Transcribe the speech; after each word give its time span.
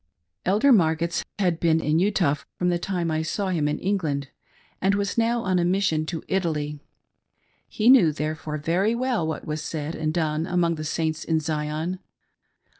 Elder 0.47 0.71
Margetts 0.71 1.23
had 1.37 1.59
been 1.59 1.79
in 1.79 1.99
Utah 1.99 2.33
from 2.57 2.69
the 2.69 2.79
time 2.79 3.11
I 3.11 3.21
saw 3.21 3.49
him 3.49 3.67
in 3.67 3.77
England, 3.77 4.29
and 4.81 4.95
was 4.95 5.15
now 5.15 5.43
on 5.43 5.59
a 5.59 5.63
mission 5.63 6.07
to 6.07 6.23
Italy. 6.27 6.79
He 7.67 7.87
knew, 7.87 8.11
therefore, 8.11 8.57
very 8.57 8.95
well 8.95 9.27
what 9.27 9.45
was 9.45 9.61
said 9.61 9.93
and 9.93 10.11
done 10.11 10.47
among 10.47 10.73
the 10.73 10.83
Saints 10.83 11.23
in 11.23 11.39
Zion. 11.39 11.99